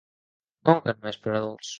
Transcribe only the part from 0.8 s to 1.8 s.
que només per a adults?